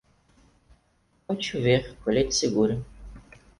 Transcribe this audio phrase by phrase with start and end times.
[1.27, 2.83] Pode chover, colheita segura.